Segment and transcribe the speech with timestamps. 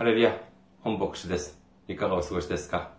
[0.00, 0.34] ハレルヤ、
[0.80, 1.58] 本牧師です。
[1.86, 2.92] いかがお過ごしですか？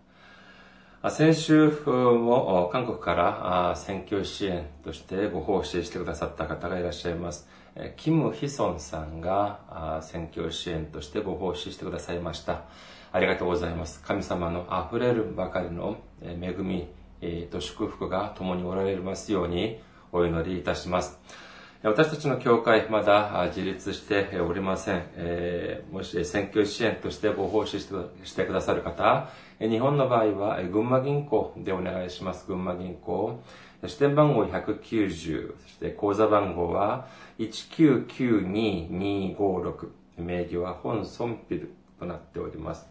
[1.09, 7.50] 先週も韓国から選挙支援としてご奉仕してくださった方がいらっしゃいます。
[7.98, 12.65] キム・ヒソンさんが選挙支援としてご奉仕してくださいました。
[13.12, 14.04] ありがとうございます。
[14.04, 16.88] 神様の溢れるばかりの恵み
[17.49, 19.81] と祝福が共におられますように
[20.12, 21.20] お祈りいたします。
[21.84, 25.02] 私たちの教会、まだ自立しておりません。
[25.16, 27.88] えー、もし選挙支援としてご奉仕し
[28.35, 32.45] てくださる方、日本の場合は群馬銀行でお願いします。
[32.45, 33.41] 群馬銀行。
[33.88, 37.08] 支店番号190、そして口座番号は
[37.39, 39.89] 1992256。
[40.20, 42.91] 名義は本ソンピルとなっております。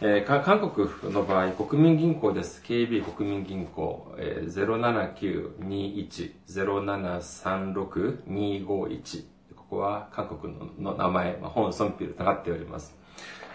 [0.00, 2.62] えー、韓国の場合、国民銀行です。
[2.62, 5.50] KB 国民銀行、えー、
[6.46, 9.24] 079-21-0736-251。
[9.56, 12.94] ここは韓国の名前、まあ、本ソンピルとなっております。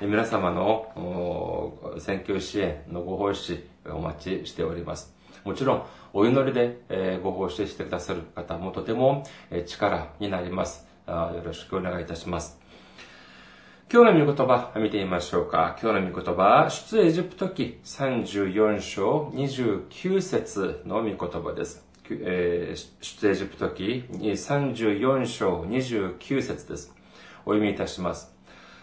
[0.02, 5.16] えー、皆様の選挙支援のご奉仕お待ちしております。
[5.46, 11.32] もちろん、お祈りで、えー、ご奉仕してくださる方もとても、えー、力になりますあ。
[11.34, 12.60] よろしくお願いいたします。
[13.94, 15.78] 今日の御言葉見てみましょうか。
[15.80, 21.86] 今日の御言葉、出エジプト記34章29節の御言葉です。
[22.10, 26.92] えー、出エジプト記34章29節です。
[27.46, 28.34] お読みいたします。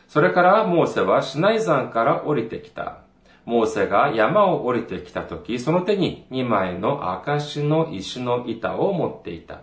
[0.06, 2.98] それからモーセはシナイ山から降りてきた。
[3.44, 9.62] モーセが山を降りてきたとき、その手に2枚の証の石の板を持っていた。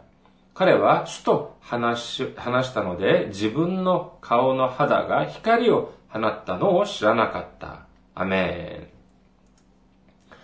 [0.58, 7.86] 彼は主と話し話したので、自分の顔の肌が光を放ったのを知らなかった。
[8.16, 10.36] アメン。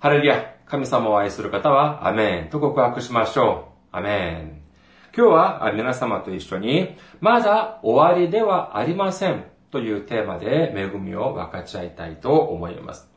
[0.00, 3.96] ハレルヤ、神様を愛する方は、アメンと告白しましょう。
[3.96, 4.60] アメン。
[5.16, 13.13] 今日は皆様と一緒に、まだ終わりではありませんというテーマで恵みを分かち合いたいと思います。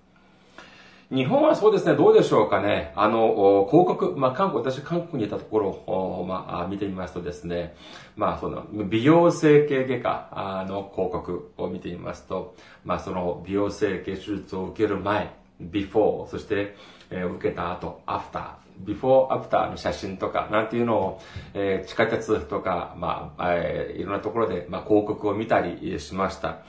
[1.10, 2.92] 日本はそうですね、どうでしょうかね。
[2.98, 7.76] あの、広告、まあ、韓国、私韓国にいたところを、まあ、見てみますとですね、
[8.18, 16.76] まあ、その、美容整形外科の広告を見てみますと、まあ、その、美容整形手術を受ける前、before、そして、
[17.10, 21.22] えー、受けた後、after、ビフォーアフターの写真とか、なんていうのを、
[21.54, 26.60] えー、地下鉄とか、まあ、えー、いろんなところで、まあ、広告を見たりしました。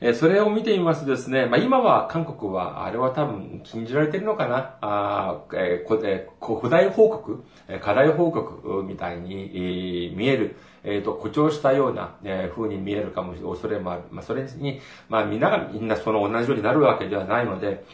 [0.00, 7.44] えそれを見てみますとですね、まあ、今は韓国は、あれは多分禁じられてるのかな、あえーえー、古代報告、
[7.82, 14.02] 課題報告みたいに、え、見える、えっ、ー、と、誇張したような、えー、風に見えるかもしれない、恐れもある。
[14.10, 14.80] まあ、それに、
[15.10, 17.84] まあ、みんながみんなその同じようになるわけではないので、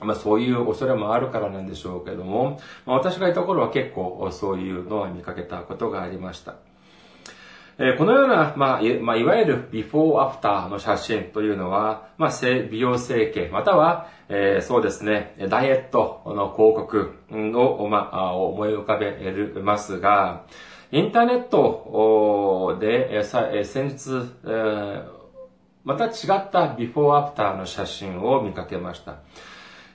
[0.00, 6.56] まあそういう恐れもあるからなんでしょうけども、まあ私がいた頃は結構そういうのは見かけたことがありました。
[7.78, 12.30] えこのような、まあ、いまあ、いわゆるビフォーアフターの写真というのは、まあ、
[12.70, 17.12] 美容整形、または、えー、そうですね、ダイエットの広告
[17.78, 20.46] を、まあ、思い浮かべますが、
[20.90, 25.04] インターネットで、えー、先日、えー、
[25.84, 29.18] また違ったビフォーアフターの写真を見かけました。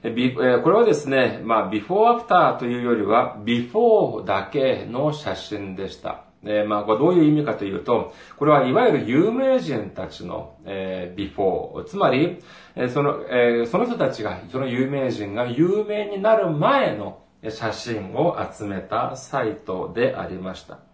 [0.03, 6.30] これはですね、まあ、ビフォーアフターというよりは、ビフォーだけの写真でした。
[6.43, 11.85] えー、まあ、これどういう意味かというと、これはいわゆる有名人たちの、えー、ビフォー。
[11.85, 12.39] つまり、
[12.75, 20.90] えー、その、えー、その人たちが、その有名人が有名になる前の写真を集めたサイトでありました。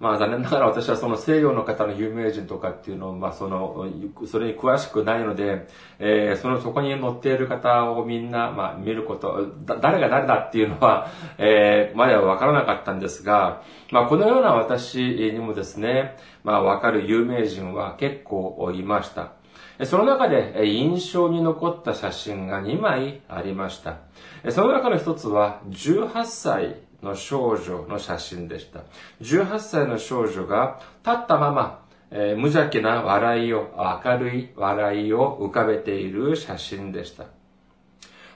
[0.00, 3.86] まあ残念ながら私はその西洋の方の有名人とかっていうのを、まあその、
[4.26, 5.66] それに詳しくないので、
[5.98, 19.32] えー、その、そこに載っている方をみんな、まあ見ること、誰が誰だっていうのは、えー、まではわからなかったんですが、まあこのような私にもですね、まあわかる有名人は結構いました。
[19.84, 23.98] その中で印象に残った写真が2枚ありました。
[24.50, 28.80] その中の一つは18歳の少女の写真でした。
[29.20, 33.74] 18歳の少女が立ったまま、えー、無邪気な笑いを、
[34.04, 37.26] 明るい笑いを浮かべている写真でした。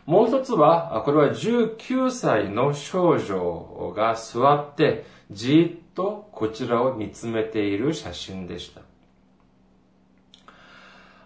[0.07, 8.83] もう一つは、これは19歳の少女が座ってじっとこちらを見つめている写真でした。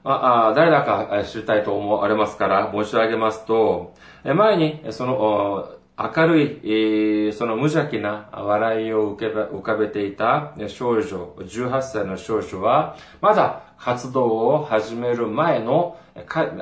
[0.05, 15.97] ああ誰だか知りたいと思われますから申し上げますと、前にその明るい、その無邪気な笑いを浮かべていた少女、18歳の少女は、まだ活動を始める前の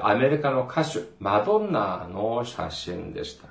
[0.02, 3.48] アメリカの歌手、マドンナの写真でした。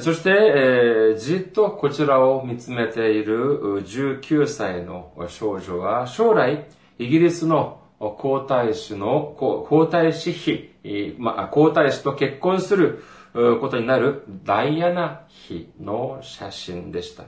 [0.00, 6.66] そして、えー、じっとこちらを見つめている19歳の少女は、将来、
[6.98, 13.04] イギリスの皇太子の、皇太子妃、まあ、皇太子と結婚する
[13.34, 17.24] ことになるダイアナ妃の写真でした。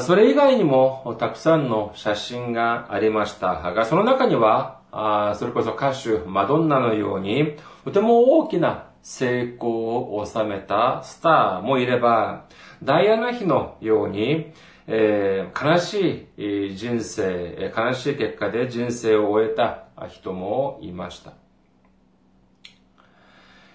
[0.00, 4.80] それ以外にもたくさんの写真がありましたが、その中には、
[5.36, 12.46] それこそ歌手マドンナのように、とても大きな成功を収めたスターもいれば、
[12.82, 14.52] ダイアナ妃のように、
[14.86, 21.41] えー、悲しい人生、悲しい結果で人生を終えた人もいました。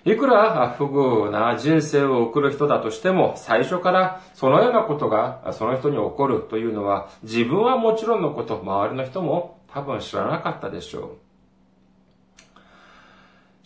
[0.08, 11.18] いくら不遇な人生を送る人だとしても、最初からそのようなことがその人に起こるというのは、自分はもちろんのこと、周りの人も多分知らなかったでしょ
[12.56, 12.58] う。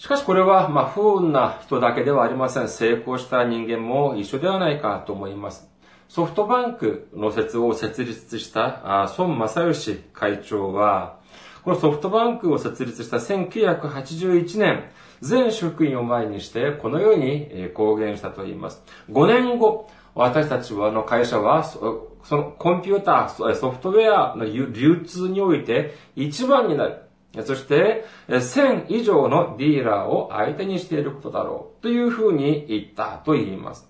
[0.01, 2.69] しかしこれは、まあ、不運な人だけではありません。
[2.69, 5.69] 成功した人間も一緒ではないかと思います。
[6.09, 11.19] ソフトバンクの説を設立した孫正義会長は、
[11.63, 14.89] このソフトバンクを設立した1981年、
[15.21, 18.83] 全職員を前にしてこのように公言したと言います。
[19.09, 26.97] 5年後、私たちはの会社は、そのコンピューター、ソフトウェアの流通において一番になる。
[27.43, 33.89] そして、1000以上のディーラーを相手にしていることだろうというふうに言ったと言います。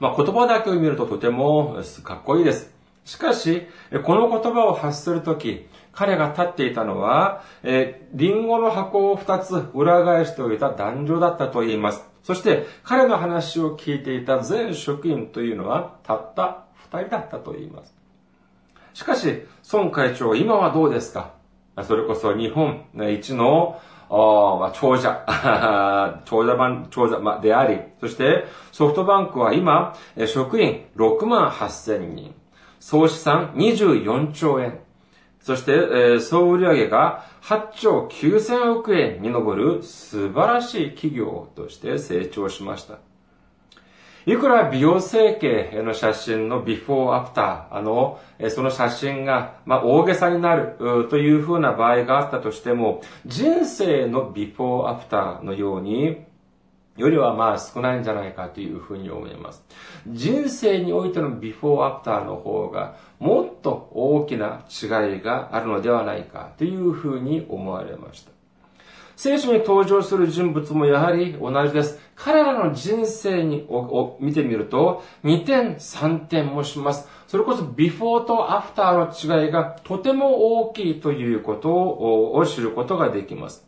[0.00, 2.74] まあ、言葉だけを見るととてもかっこいいです。
[3.04, 3.68] しかし、
[4.02, 12.04] この言葉を発するとき、彼が立っていたのは、えー、リンゴの箱を二つ裏返しておいた男女だったと言います。
[12.22, 17.94] そして、彼の話を聞いていた全職員というのは、たった二人だったと言います。
[18.94, 19.42] しかし、
[19.72, 21.32] 孫会長、今はどうですか？
[21.82, 25.24] それこそ日本一のまあ、長者、
[26.24, 29.94] 長者版、長者であり、そしてソフトバンクは今、
[30.26, 32.34] 職員6万8000人、
[32.78, 34.78] 総資産24兆円、
[35.44, 42.98] そして、えー、総売上が8兆9000億円に上る素晴らしい企業として成長しました。
[44.24, 48.18] いくら美容整形の写真のビフォーアフター、あの、
[48.48, 56.24] その写真が、まあ、大げさになるというふうな場合があったとしても、人生のビフォーアフターのように、
[56.96, 59.64] よりはまあ少ないんじゃないかというふうに思います。
[60.06, 68.34] 人生においてのビフォーアフターの方がもっと大きな違いがあるのではないかというふうに思われました。
[69.16, 72.00] 聖書に登場する人物もやはり同じです。
[72.16, 77.08] 彼らの人生にを見てみると二転三転もします。
[77.26, 83.66] それこそビフォーとアフターの違いがとても大きいということを知ることができます。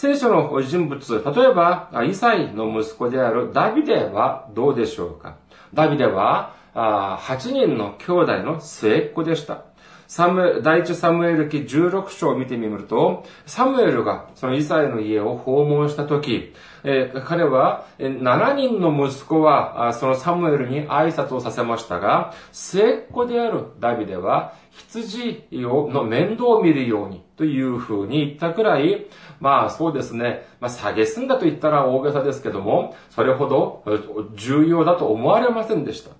[0.00, 5.36] 聖書の人物、例えば、イサイの息子であるダビデはどうでしょうか？
[5.74, 9.64] ダビデは、8人の兄弟の末っ子でした。
[10.10, 16.52] サム、第一サムエル記16章を見てみると、サムエルがそのイサイの家を訪問したとき、
[16.82, 29.06] えー、彼はえ、7人の息子は、そのサムエルに挨拶をさせましたが、末っ子であるダビデは、羊の面倒を見るようにというふうに言ったくらい、
[29.38, 33.84] まあそうですね、まあ下げすんだと言ったら大げさですけども、それほど
[34.34, 36.10] 重要だと思われませんでした。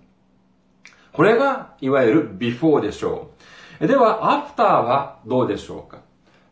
[1.13, 3.40] これが、いわゆるビフォーでしょう。
[3.81, 6.03] では、アフターはどうでしょうか？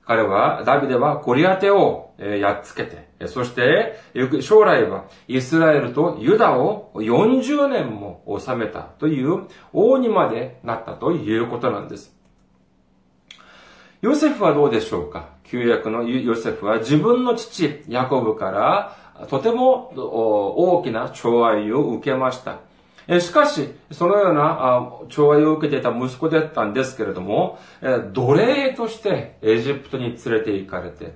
[0.06, 4.00] 彼は、ダビデはゴリアテをやっつけて、そして、
[4.40, 12.16] 将来はイスラエルとユダを40年も治めたという王にまでなったということなんです。
[14.00, 15.28] ヨセフはどうでしょうか？
[15.44, 22.60] 旧約のヨセフは自分の父、ヤコブからとても大きな寵愛を受けました。
[23.20, 27.58] しかし、そのようなあ、寵愛を受けていた息子だったんですけれども、
[28.12, 31.14] 奴隷としてエジプトに連れて行かれて、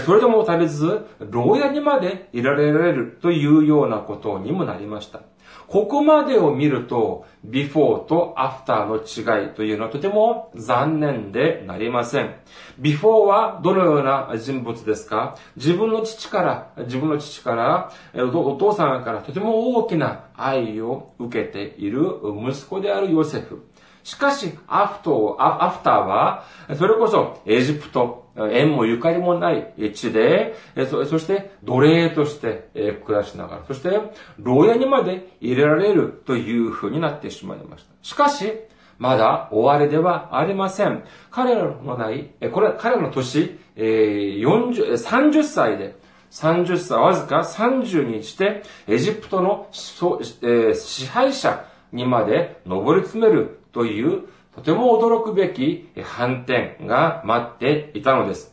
[0.00, 5.22] それでも足りず、牢屋にまで入れられるというようなことにもなりました。
[5.68, 12.34] ここまでを見ると、ビフォーとアフターの違いというのはとても残念でなりません。
[12.78, 15.36] ビフォーはどのような人物ですか？
[15.56, 22.02] 自分の父から、自分の父から、お父さんからとても大きな愛を受けている
[22.46, 23.66] 息子であるヨセフ。
[24.04, 26.44] しかし、アフトアフターは、
[26.76, 30.54] それこそエジプト、縁もゆかりもない地で、
[30.88, 32.70] そして奴隷として
[33.04, 33.90] 暮らしながら、そして
[34.38, 37.92] 牢屋にまで入れられるという風になってしまいました。
[38.02, 38.52] しかし、
[38.98, 41.02] まだ終わりではありません。
[41.30, 45.96] 彼らのない、これ、彼らの年、40、30歳で、
[46.30, 54.22] 30歳、わずか30にして、エジプトの支配者にまで上り詰めるという、
[54.54, 58.52] とても驚くべき反転が待っていたのです。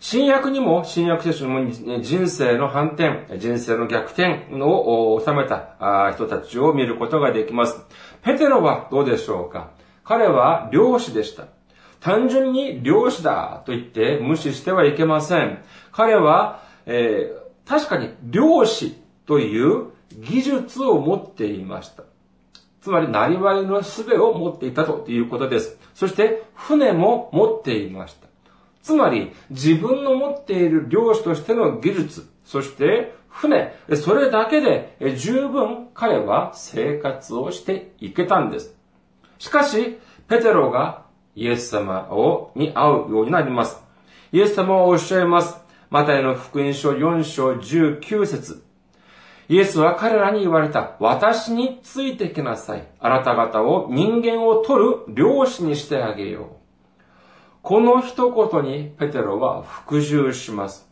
[0.00, 7.84] 新約にも、新約聖書にも人生の反転、人生の逆転を収めた人たちを見ることができます。
[8.22, 9.70] ペテロはどうでしょうか？
[10.04, 11.46] 彼は漁師でした。
[12.00, 15.62] 単純に漁師だと言って無視してはいけません。
[15.90, 18.96] 彼は、えー、確かに漁師
[19.26, 22.04] という技術を持っていました。
[22.88, 25.78] つまり、なりわいの術を持っていたということです。
[25.94, 28.28] そして、船も持っていました。
[28.80, 38.74] つまり、自分の持っている漁師としての技術、そして船、それだけで十分彼は生活をしていけたんです。
[39.38, 41.04] しかし、ペテロが
[41.36, 43.82] イエス様を、に会うようになります。
[44.32, 45.58] イエス様はおっしゃいます。
[45.90, 48.64] マタイの福音書4章19節
[49.48, 50.96] イエスは彼らに言われた。
[51.00, 52.86] 私についてきなさい。
[53.00, 56.46] あなた方を人間を取る漁師にしてあげよう。
[57.62, 60.88] この一言にペテロは服従します。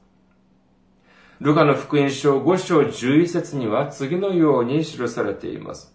[1.40, 5.94] ルカの福音書5章11節には次のように記されています。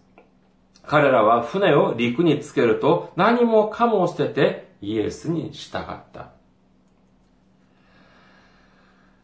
[0.84, 6.30] 彼らは船を陸につけると何もかも捨ててイエスに従った。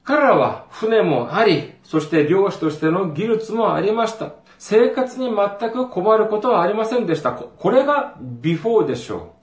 [0.08, 4.32] 彼らは船もあり、そして漁師としての技術もありました。
[4.58, 7.32] 生活に全く困ることはありませんでした。
[7.32, 9.34] これがビフォーでしょ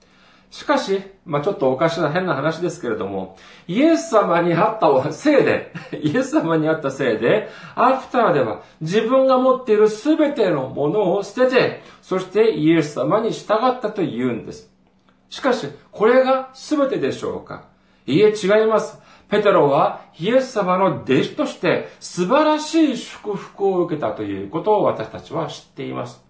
[0.50, 0.52] う。
[0.52, 3.36] しかし、まあちょっとおかしな変な話ですけれども、
[3.68, 14.68] イエス様にあったせいで、 イエス様にあったせいで、アフターでは自分が持っているすべてのものを捨てて、そしてイエス様に従ったと言うんです。
[15.30, 17.66] しかし、これが全てでしょうか？
[18.04, 19.05] いいえ、違います。
[19.28, 26.24] ペテロはイエス様の弟子として素晴らしい祝福を受けたということを私たちは知っています。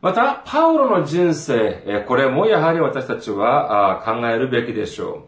[0.00, 5.22] また、パウロの人生、これもやはり私たちは考えるべきでしょう。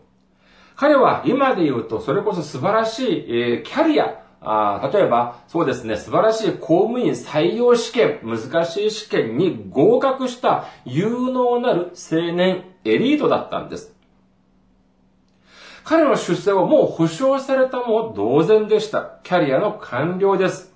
[0.76, 4.22] 彼は今で言うと、それこそ素晴らしいキャリア、
[4.92, 13.97] 例えば、そうですね、素晴らしい公務員採用試験、難しい試験に合格した有能なる青年エリートだったんです。
[15.88, 19.20] 彼の出世はもう保証されたも同然でした。
[19.22, 20.70] キャリアの完了です。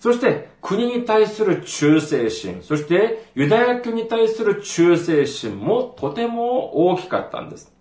[0.00, 7.74] そして国に対する忠誠心、そしてユダヤ教に対する忠誠心もとても大きかったんです。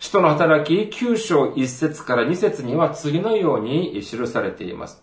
[0.00, 5.00] 使徒の働き9章1節から2節には次のように記されています。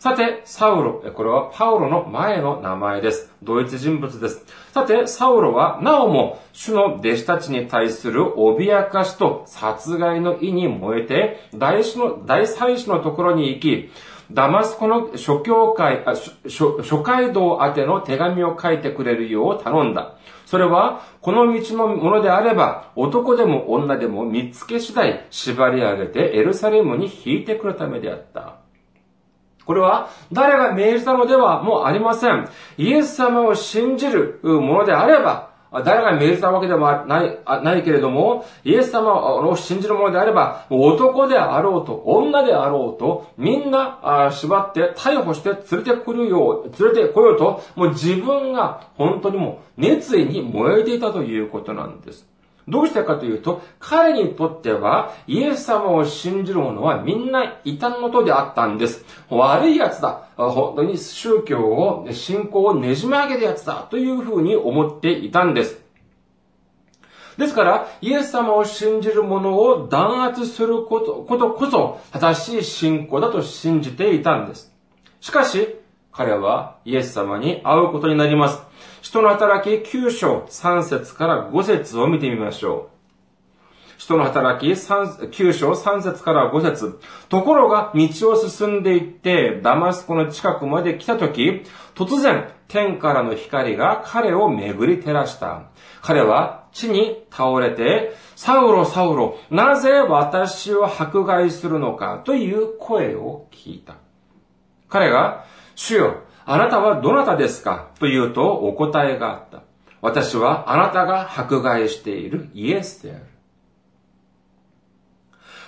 [0.00, 3.30] さて、サウロ、これはパウロの前の名前です。
[3.42, 4.46] 同一人物です。
[4.72, 13.90] さて、サウロは、なおも、主の弟子たちに対する脅かしと殺害の意に燃えて、大使の、大祭司のところに行き、
[14.32, 16.02] ダマスコの諸教会、
[16.48, 20.14] 諸諸街道宛ての手紙を書いてくれるよう頼んだ。
[20.46, 28.59] それは、この道のものであれば、男でも女でも見つけ次第縛り上げてエルサレムに引いてくるためであった。
[29.66, 32.48] これは誰が命じたのではもうありません。
[32.78, 35.50] イエス様を信じるものであれば、
[35.84, 52.26] 誰が命じたわけでもない、ないけれども、イエス様を信じるものであれば、男であろうと、女であろうと、みんな縛って逮捕して連れてくるよう、連れてこようと、もう自分が本当にもう熱意に燃えていたということなんです。
[52.70, 59.04] どうしてかというと、彼にとっては、イエス様を信じる者はみんな異端のとであったんです。
[59.28, 60.28] 悪い奴だ。
[60.36, 63.86] 本当に宗教を、信仰をねじ曲げる奴だ。
[63.90, 65.80] というふうに思っていたんです。
[67.36, 74.72] ですから、イエス様を信じる者を弾圧することことこそ、正しい信仰だと信じていたんです。
[75.20, 75.76] しかし、
[76.12, 78.69] 彼はイエス様に会うことになります。
[79.00, 83.00] 人の働き9章3節から5節を見てみましょう。
[83.96, 91.62] 人の働き9章3節から5節ところが道を進んでいってダマスコの近くまで来たとき、
[91.94, 95.64] 突然天からの光が彼を巡り照らした。
[96.00, 103.96] 彼は地に倒れて、サウロ、サウロ、なぜ私を迫害するのかという声を聞いた。
[104.88, 107.90] 彼が、主よ、あなたはどなたですか？
[108.00, 109.62] と言うとお答えがあった。
[110.00, 113.24] 私はあなたが迫害しているイエスである。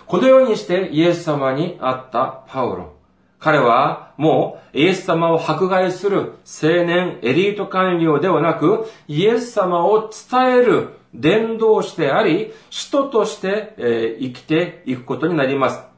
[0.06, 2.96] このようにしてイエス様に会ったパウロ。
[3.38, 13.74] 彼はもうイエス様を迫害する青年エリート官僚ではなく、イエス様を伝える伝道師であり、使徒として、
[14.20, 15.91] 生きていくことになります。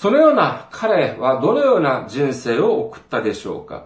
[0.00, 3.84] そのような彼はどのような人生を送ったでしょうか？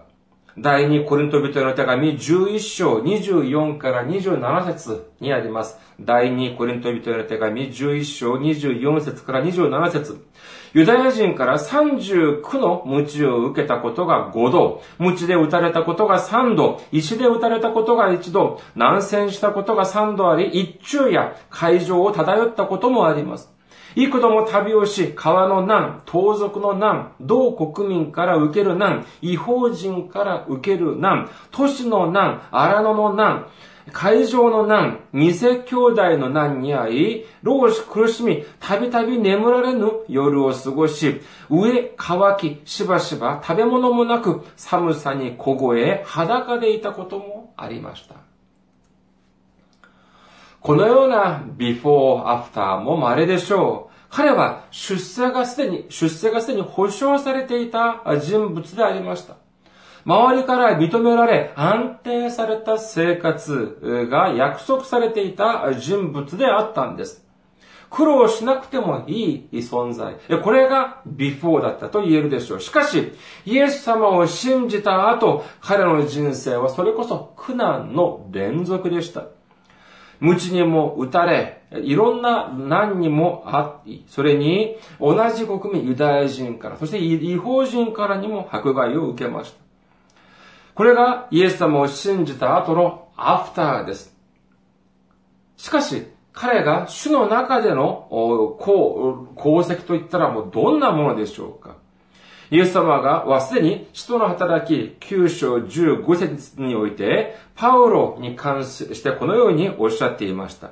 [0.57, 5.77] 第2コリント人への手紙11章24から27節にあります。
[5.99, 10.25] 第2コリント人への手紙11章24節から27節。
[10.71, 23.53] ユダヤ人から39の鞭を受けたことが5度、鞭で打たれたことが3度、石で打たれたことが1度、難戦したことが3度あり、一昼夜海上を漂ったこともあります。
[23.95, 33.47] 幾度も旅をし、川の難、盗賊の難、同国民から受ける難、違法人から受ける難、都市の難、荒野の難、
[33.91, 48.15] 会場の難、偽兄弟の難に遭い、老子苦しみ、たびたび眠られぬ夜を過ごし、上乾き、しばしば食べ物もなく、寒さに凍え、裸でいたこともありました。
[50.65, 53.95] このようなビフォーアフターも稀でしょう。
[54.09, 59.35] 彼は出世がすでに、出世がすでに保証されていた人物でありました。
[60.05, 67.23] 周りから認められ安定された生活が約束されていた人物であったんです。
[67.91, 70.15] 苦労しなくてもいい存在。
[70.41, 72.59] これがビフォーだったと言えるでしょう。
[72.59, 73.13] しかし、
[73.45, 79.34] イエス様を信じた後、彼の人生はそれこそ苦難の連続でした。
[80.19, 89.57] 無知にも打たれ、いろんな難にもあり、それに同じ国民、ユダヤ人から、そして違法人からにも迫害を受けました。
[90.73, 94.15] これがイエス様を信じた後のアフターです。
[95.57, 101.77] しかし、彼が主の中での功績といったらもうどんなものでしょうか
[102.51, 110.71] イエス様が、はすでに使徒の働き9章15節において、パウロに関してこのようにおっしゃっていました。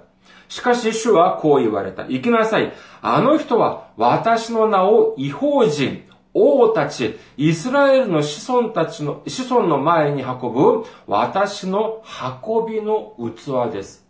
[0.49, 2.03] しかし主はこう言われた。
[2.03, 2.73] 行きなさい。
[3.01, 6.03] あの人は私の名を違法人、
[6.33, 12.03] 王たち、イスラエルの子孫たちの、子孫の前に運ぶ私の
[12.43, 14.05] 運びの器です。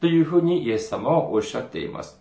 [0.00, 2.20] というふうにイエス様はおっしゃっています。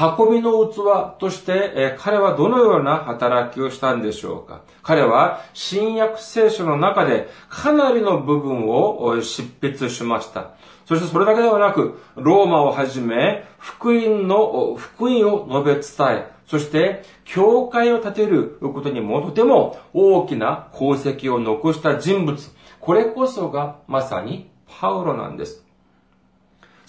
[0.00, 10.52] 運びの器として、え彼はどのような働きをしたんでしょうか彼は新約聖書の中でかなりの部分を執筆しました。
[10.86, 22.36] そしてそれだけではなく、ローマをはじめ、福音の、福音を述べ伝え、そして、教会を建てることにもとても大きな功績を残した人物。
[22.80, 25.64] これこそがまさにパウロなんです。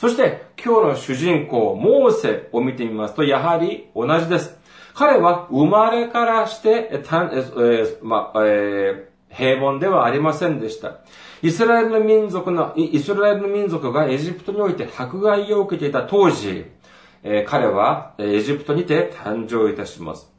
[0.04, 4.54] そして今日の主人公、モーセを見てみますと、やはり同じです。
[4.94, 10.98] 彼は生まれからして、たえーまえー、平凡ではありませんでした。
[11.42, 16.66] イスラエルの民族の、イスラエルの民族がエジプトにおいて迫害を受けていた当時、
[17.24, 20.30] えー、彼はエジプトにて誕生いたします。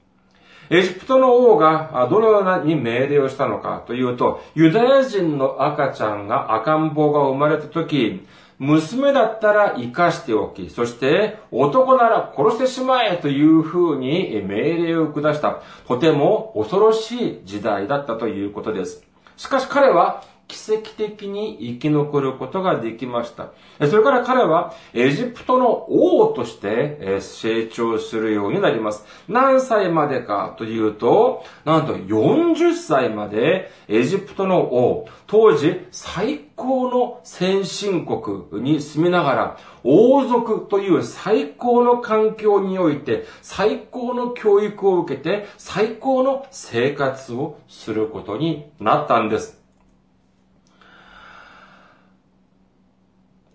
[0.69, 8.27] エジプトの王がどのようなに命令をしたのかというと、ユダヤ人の赤ちゃんが赤ん坊が生まれた時、
[8.59, 19.05] 娘だったら生かしておき、そして男なら殺してしまえというふうに命令を下した、とても恐ろしい時代だったということです。
[19.37, 23.53] しかし彼は奇跡的に生き残ることができました。
[23.89, 29.05] それから彼はエジプトの王として成長するようになります。
[29.29, 49.64] 何歳までかというと、なんと40歳までエジプトの王、当時最高の先進国に住みながら、王族という最高の環境において、最高の教育を受けて、最高の生活をすることになったんです。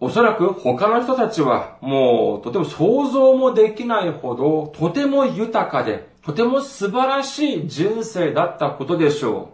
[0.01, 9.53] おそらく他の人たちはもうとても想像もできないほどとても豊かでとても素晴らしい人生だったことでしょ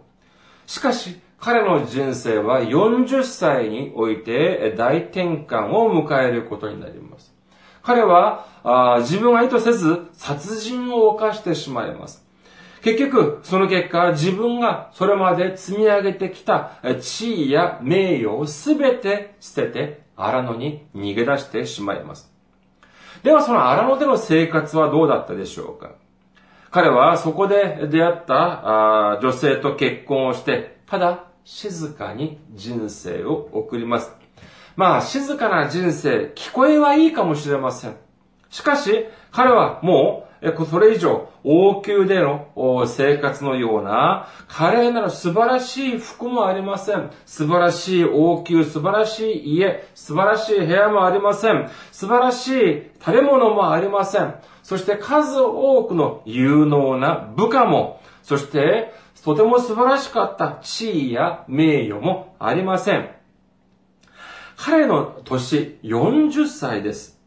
[0.66, 0.70] う。
[0.70, 7.32] しかし彼の人生は40歳において大転換を迎えることになります。
[7.82, 12.24] 彼はあ自分は意図せず殺人を犯してしまいます。
[12.82, 22.32] 結局、その結果、自分がそれまで積み上げてきた地位や名誉をすべて捨てて荒野に逃げ出してしまいます。
[23.22, 25.92] ではその荒野での生活はどうだったでしょうか？
[26.70, 34.12] 彼はそこで出会った女性と結婚をして、ただ静かに人生を送ります。
[34.74, 37.96] まあ静かな人生、聞こえはいいかもしれません。
[38.50, 40.25] しかし、彼はもう
[40.68, 42.48] それ以上、王宮での
[42.86, 47.10] 生活のような、華麗なる素晴らしい服もありません。
[47.24, 51.70] 素晴らしい王宮、素晴らしい家、素晴らしい部屋もありません。
[51.90, 54.34] 素晴らしい食べ物もありません。
[54.62, 58.92] そして数多くの有能な部下も、そして
[59.24, 63.08] とても素晴らしかった地位や名誉もありません。
[64.56, 67.20] 彼の年40歳です。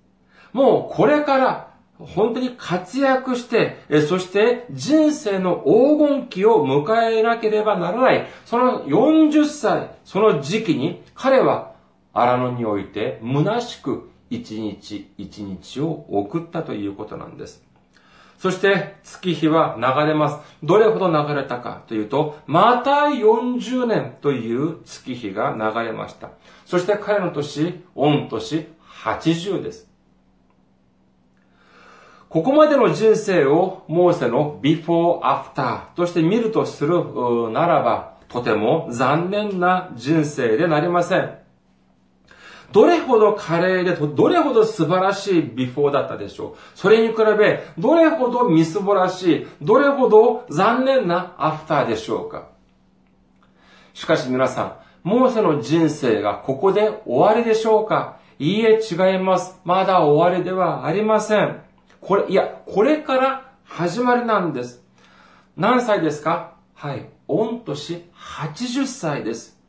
[0.52, 1.69] もうこれから
[2.00, 11.74] 本当に活躍して、そして人生の黄金期を迎えなければならない、その40歳、その時期に彼は
[12.14, 17.64] 荒野において虚しく一日一日を送ったということなんです。
[18.38, 20.40] そして月日は流れます。
[20.64, 26.30] どれほど流れたかというと、また40年という月日が流れました。
[26.66, 28.68] そして彼の年、御年
[29.04, 29.89] 80です。
[32.30, 37.04] ここまでの人生をモーセの ビフォーアフター として見るとする
[37.52, 41.40] ならば、とても残念な人生でなりません。
[42.72, 46.58] どれほど華麗で、どれほど素晴らしいビフォーだったでしょう。
[46.76, 52.50] それに比べ、どれほどみすぼらしい、どれほど残念なアフターでしょうか。
[53.96, 59.60] しかし皆さん、モーセの人生がここで終わりでしょうかいいえ、違います。
[59.66, 61.69] まだ終わりではありません。
[62.02, 64.84] これ、いや、これから始まりなんです。
[65.58, 66.56] 何歳ですか？
[66.74, 67.10] はい。
[67.28, 69.60] 御年80歳です。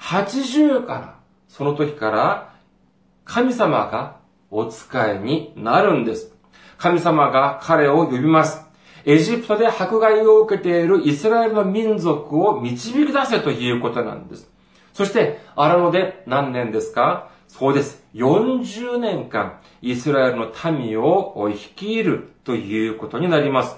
[0.00, 1.16] 80から
[1.48, 2.54] その時から
[3.24, 4.16] 神様が
[4.50, 6.34] お使いになるんです。
[6.76, 8.60] 神様が彼を呼びます。
[9.04, 14.48] エジプトで迫害を受けているイスラエルの民族を導き出せということなんです。
[14.92, 17.30] そして、荒野で何年ですか？
[17.52, 18.02] そうです。
[18.14, 23.76] 40年間、イスラエルの民を率いるということになります。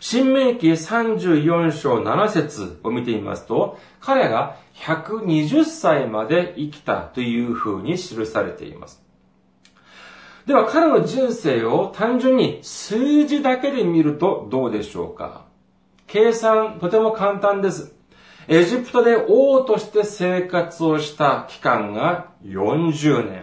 [0.00, 9.00] 新明記34章7節を見てみますと、彼が120歳まで生きたというふうに記されています。
[10.44, 15.44] では彼の人生を単純に数字だけで見るとどうでしょうか？
[16.08, 17.94] 計算とても簡単です。
[18.48, 23.42] エジプトで王として生活をした期間が40年。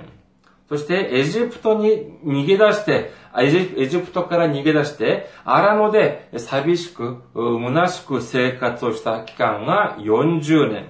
[0.67, 10.89] そしてエジプトに逃げ出して、エジプトから逃げ出して、荒野で寂しく、虚しく生活をした期間が40年。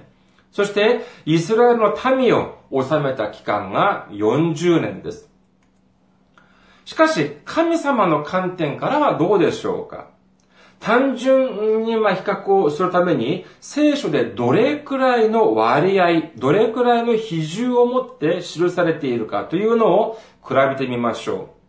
[0.52, 5.30] そして、イスラエルの民を治めた期間が40年です。
[6.84, 10.09] しかし、神様の観点からはどうでしょうか？
[10.80, 21.60] 単純にま比較をするために、聖書でどれくらいの割合、どれくらいの比重を持って記されているかというのを比べてみましょう。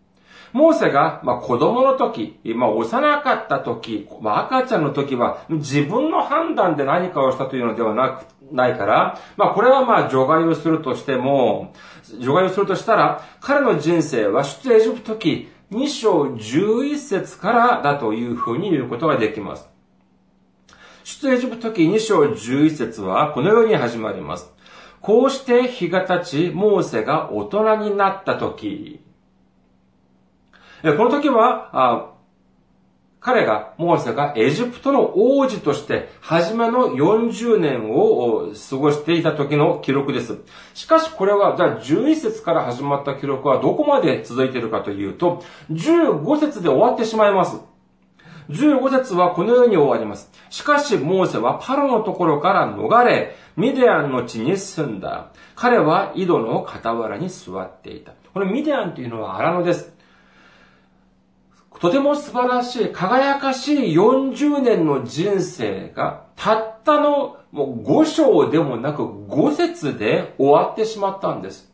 [0.53, 11.73] モーセが、まあ、子供の時、まあ、幼かった時、まあ、赤ちゃんの時は、自分の判断で何かをしたというのではなく、ないから、まあ、これはまあ、除外をするとしても、
[12.19, 19.69] 除外をするとしたら、彼の人生は出エジプト期、2章11節からだというふうに言うことができます。
[21.03, 24.53] 出エジプト記2章11節はこのように始まります。
[24.99, 29.03] こうして日が経ち、モーセが大人になった時。
[30.83, 32.10] この時は、
[33.21, 40.39] 彼が、モーセがエジプトの王子として、初めの40年を過ごしていた時の記録です。
[40.73, 47.61] しかしこれは、じゃあ11節から始まった記録はどこまで続いているかというと、15節で終わってしまいます。
[48.49, 50.31] 15節はこのように終わります。
[50.49, 55.27] しかし、モーセはパロのところから逃れ、ミディアンの地に住んだ。
[55.53, 58.13] 彼は井戸の傍らに座っていた。
[58.33, 60.00] このミディアンというのは荒野です。
[61.81, 71.73] とても素晴らしい、輝かしい40年の人生が、たったのもう5章でもなく5節で終わってしまったんです。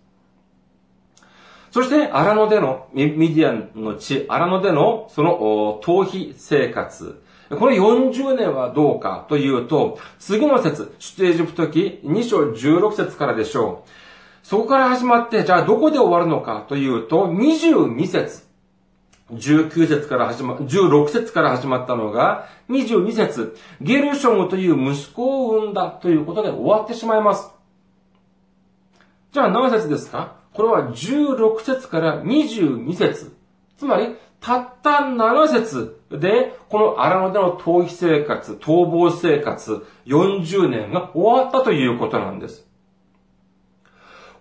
[1.72, 7.22] そして、荒野での、ミディアンの地、荒野での、その、逃避生活。
[7.50, 13.90] この40年はどうかというと、次の節、出エジプト記2章16節からでしょう。
[14.42, 18.47] そこから始まって、じゃあどこで終わるのかというと、22節。
[19.32, 27.52] 19節から始ま、16節から始まったのが、22節ゲルショムという息子を産んだということで終わってしまいます。
[29.32, 30.38] じゃあ何節ですか？
[30.54, 33.36] これは16節から22節
[33.78, 42.67] つまり、たった7節で、この荒野での逃避生活、逃亡生活、40年が終わったということなんです。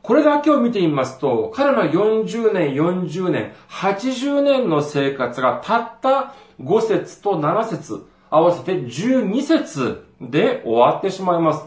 [0.06, 11.64] これだけを見てみますと、彼の40年、40年、80年の生活がたった5節と7節合わせて12節で終わってしまいます。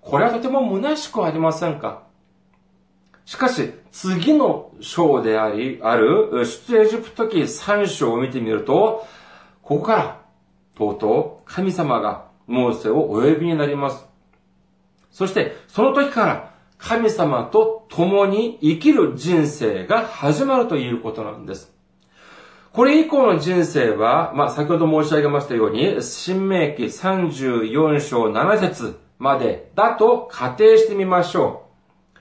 [0.00, 2.04] これはとても虚しくありませんか？
[3.26, 9.06] しかし、次の章であり、ある、出エジプト記3章を見てみると、
[9.60, 10.22] ここから、
[10.74, 14.06] とうとう神様がモーセをお呼びになります。
[15.10, 16.51] そして、その時から
[16.82, 21.72] 神様と共に生きる人生が始まるということなんです。
[22.72, 31.68] これ以降の人生は、まあ、先ほど申し上げましたように、新明記34章7節までだと仮定してみましょ
[32.16, 32.18] う。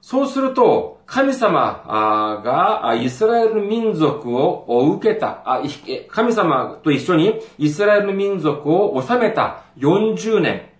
[0.00, 5.44] そうすると、神様がイスラエル民族を受けた、
[6.08, 10.70] 神様と一緒にイスラエル民族を治めた40年、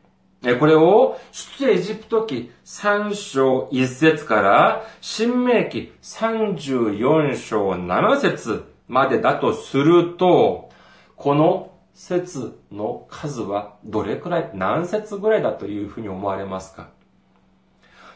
[0.59, 10.70] これを出エジプト記3章1節から新明記34章7節までだとすると、
[11.16, 16.88] この節の数はどれくらい、何節ぐらいだというふうに思われますか？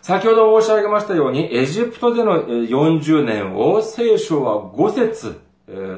[0.02, 5.40] 先ほど申し上げましたように、エジプトでの40年を聖書は5節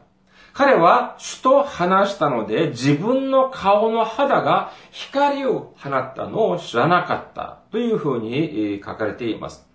[0.58, 9.68] 彼は主と話したので自分の顔の肌が光を放ったのを知らなかったというふうに書かれています。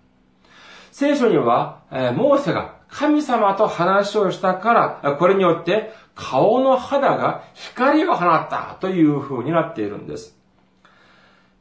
[0.91, 1.83] 聖書には、
[2.17, 10.37] モーセが神様と話をしたから、これによって顔の肌が光を放ったというふうになっているんです。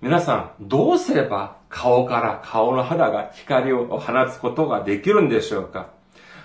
[0.01, 5.89] 皆さん、どうすれば顔から顔の肌が光を放つことができるんでしょうか？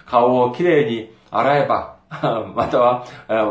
[0.05, 1.96] 顔をきれいに洗えば
[2.55, 3.05] または、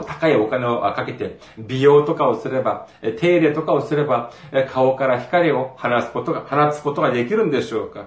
[0.05, 2.87] 高いお金をかけて、美容とかをすれば、
[3.17, 4.31] 手入れとかをすれば、
[4.71, 8.05] 顔から光を放つことが、放つことができるんでしょうか。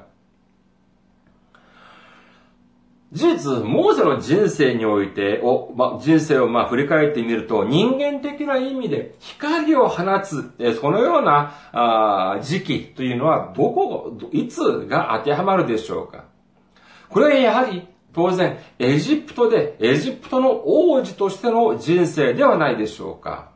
[3.10, 16.24] 事実、モーセの人生において、おま、人生をま振り返ってみると、人間的な意味で光を放つ、そのようなあ時期というのは、どこ、いつが当てはまるでしょうか。
[17.08, 23.50] これはやはり当然、エジプトで、エジプトの王子としての人生ではないでしょうか。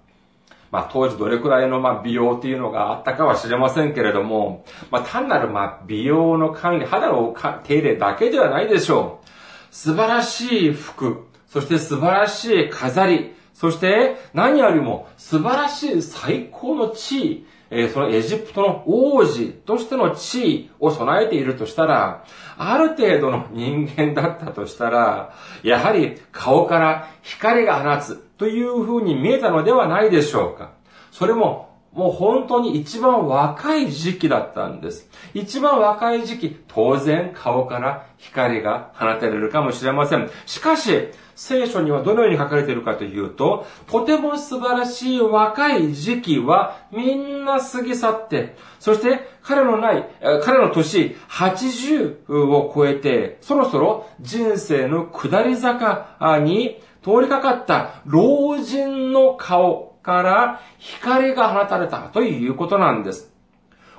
[0.71, 9.29] まあ、当時どれくらいの、まあ、美容っていうのがあったかは知れませんけれども、まあ、単なる、まあ、美容の管理、肌の手入れだけではないでしょう。
[9.71, 22.25] 素晴らしい服、そして素晴らしい飾り、そして何よりも素晴らしい最高の地位、えそのエジプトの王子としての地位を備えているとしたら、
[22.59, 30.73] ある程度の人間だったとしたら、やはり顔から光が放つという風に見えたのではないでしょうか。
[31.11, 35.09] それももう本当に一番若い時期だったんです。
[35.33, 40.31] 一番若い時期、当然顔から光が放たれるかもしれません。
[40.47, 41.09] しかし、
[41.43, 50.09] 聖書にはどのように書かれているかというと、とても素晴らしい若い時期はみんな過ぎ去って、そして彼のない、
[50.45, 63.33] 彼の年80を超えて、そろそろ人生の下り坂に通りかかった老人の顔から光が放たれたということなんです。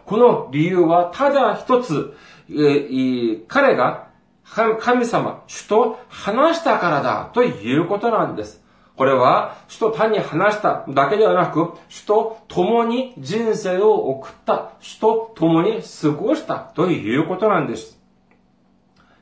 [0.05, 2.13] この理由はただ一つ、
[2.49, 4.12] えー彼が
[4.53, 8.63] 神様、主と話したからだということなんです。
[8.95, 17.99] これは、主と単に話しただけではなく、主と共に人生を送った、主と共に過ごしたということなんです。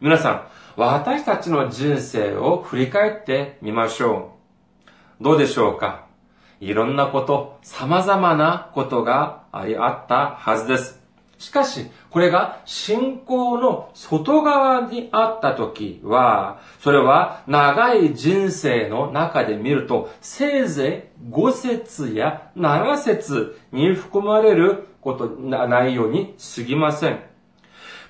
[0.02, 0.42] 皆さん、
[0.76, 4.34] 私たちの人生を振り返ってみましょ
[5.20, 5.24] う。
[5.24, 6.06] どうでしょうか？
[6.60, 11.01] いろんなこと、様々なことがありあったはずです。
[11.42, 27.20] しかし、これが信仰の外側にあった時は、それは長い人生の中で見ると、せいぜい5節や7節に含まれること、な内容に過ぎません。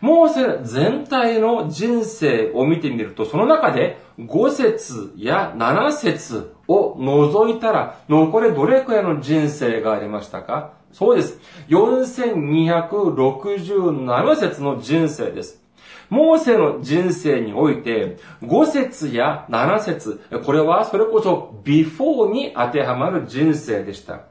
[0.02, 10.81] モーセ全体の人生を見てみると、その中で5節や7節を除いたら、残りどれくらいの人生がありましたか？
[10.94, 11.40] そうです。
[11.70, 15.62] 4267節の人生です。
[16.10, 24.24] モーセの人生において、5節や7節これはそれこそビフォーに当てはまる人生でした。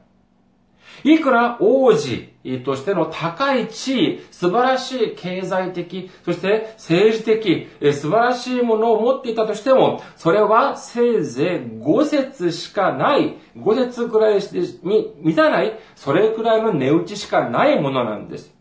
[1.03, 2.29] いくら王子
[2.63, 14.39] としての高い地位、素晴らしい経済的、そして政治的、素晴らしいものを持っていたとしても、それはせいぜい5節しかない、5節くらい
[14.83, 18.55] に満たない、それくらいの値打ちしかないものなんです。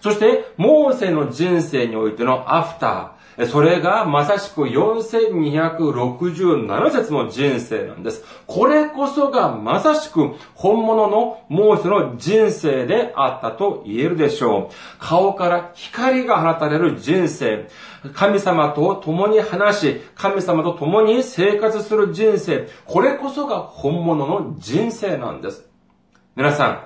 [0.00, 8.22] そして、モーセの人生においてのアフター、それがまさしく4267節の人生なんです。
[8.46, 14.74] これこそがまさしく本物のモーセの人生であったと言えるでしょう。
[14.98, 17.68] 顔から光が放たれる人生。
[18.12, 22.68] 神様と共に話し、神様と共に生活する人生。
[22.84, 25.66] これこそが本物の人生なんです。
[26.36, 26.84] 皆さん、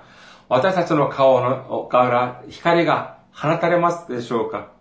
[0.49, 4.76] 私たちの顔のから光が放たれますでしょうか？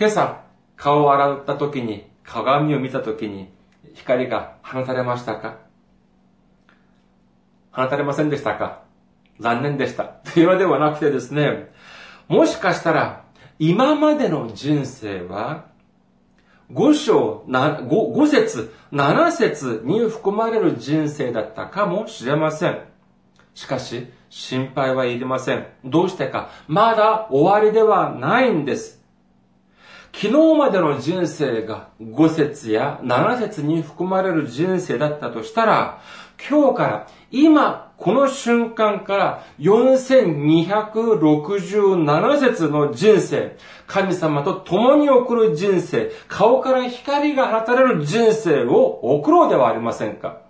[0.00, 0.40] 今朝、
[0.78, 3.52] 顔を洗った時に、鏡を見た時に、
[3.92, 5.58] 光が放たれましたか？
[7.70, 8.80] 放たれませんでしたか？
[9.40, 10.04] 残念でした。
[10.04, 11.70] というのではなくてですね、
[12.28, 13.24] もしかしたら、
[13.58, 15.66] 今までの人生は、
[16.72, 22.80] 5章、5, 5節、7節に含まれる人生だったかもしれません。
[23.52, 25.66] しかし、心配はいりません。
[25.84, 28.99] どうしてか、まだ終わりではないんです。
[30.12, 36.00] 昨日までの人生が5節や7節に含まれる人生だったとしたら、
[36.48, 50.40] 今日から今この瞬間から4267節の人生、神様と共に送る人生、顔から光が放たれる人生を送ろうではありませんか。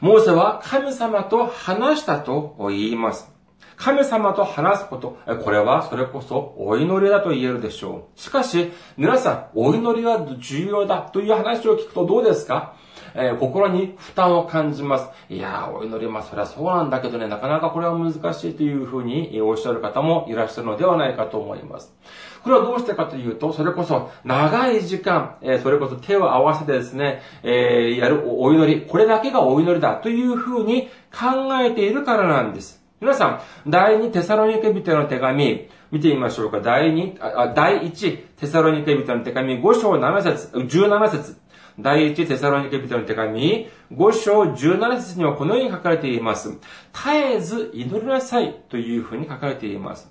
[0.00, 3.35] モーセは神様と話したと言います。
[3.76, 8.20] 神様と話すこと、これはそれこそお祈りだと言えるでしょう。
[8.20, 12.74] しかし、皆さん、お祈りは重要だという話を聞くとどうですか？
[13.18, 15.08] えー、心に負担を感じます。
[15.30, 21.94] いやー、お祈り、まあ、それはそうなんだけどね、なかなかこれは難しいというふうにおっしゃる方もいらっしゃるのではないかと思います。
[22.42, 32.85] これはどうしてかというと、それこそ長い時間、えー、それこそ手を合わせてですね、えー、やるお祈り、これだけがお祈りだというふうに考えているからなんです。
[32.98, 36.60] 皆さん、第二テサロニケ人の手紙、見てみましょうか。
[36.60, 41.36] 第二、あ第一テサロニケ人の手紙5章7節、17節。
[41.78, 46.52] 第一テサロニケ人の手紙5章17節にはこのように書かれています。
[46.94, 50.10] 絶えず祈りなさいというふうに書かれています。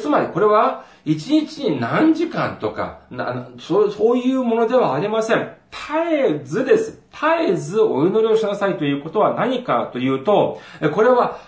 [0.00, 3.02] つまりこれは一日に何時間とか
[3.60, 5.52] そういうものではありません。
[5.70, 7.02] 絶えずです。
[7.10, 10.60] 絶えずお祈りをしなさいということは何かというと、
[10.94, 11.38] これは、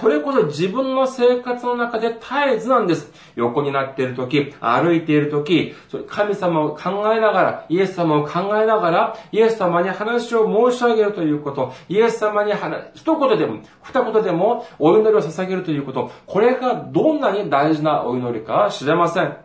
[0.00, 3.10] それこそ自分の生活の中で絶えずなんです。
[3.34, 5.74] 横になっているとき、歩いているとき、
[6.08, 19.43] 神様を考えながら、イエス様を考えながら、イエス様に話を申し上げるということ、イエス様に話一言でも、二言でもお祈りを捧げるということ、これがどんなに大事なお祈りかは知れません。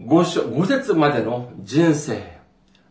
[0.00, 2.40] 5, 節までの人生、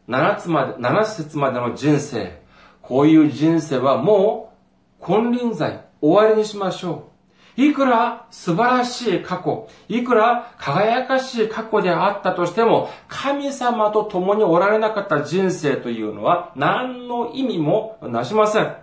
[0.07, 2.41] 7, つまで7節までの人生、
[2.81, 4.53] こういう人生はも
[5.01, 7.09] う金輪際終わりにしましょ
[7.57, 7.61] う。
[7.61, 18.82] いくら素晴らしい過去、いくら輝かしい過去であったとしても、神様と共におられなかった人生というのは何の意味もなしません。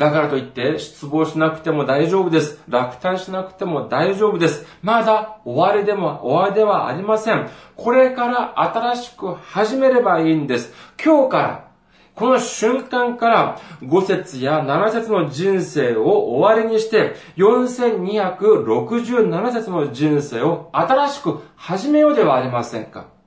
[0.00, 2.62] だからといって失望しなくても大丈夫です。
[2.68, 4.64] 落胆しなくても大丈夫です。
[4.80, 7.50] まだ終わりでも終わりではありません。
[7.76, 10.72] これから新しく始めればいいんです。
[11.04, 11.68] 今日から、
[12.14, 23.19] この瞬間から5節や7節の人生を終わりにして、4267節の人生を新しく始めようではありませんか。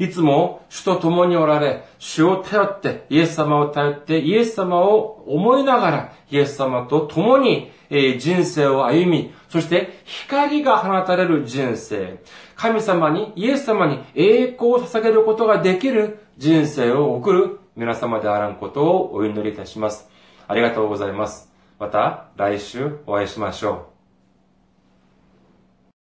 [0.00, 7.70] いつも主と共におられ、主を頼って、イエス様を頼って、イエス様を思いながら、イエス様と共に
[8.18, 12.22] 人生を歩み、そして光が放たれる人生、
[12.56, 20.08] 神様に、イエス様に栄光を捧げることができる人生を送る皆様であらんことをお祈りいたします。
[20.48, 21.52] ありがとうございます。
[21.78, 23.99] また来週お会いしましょう。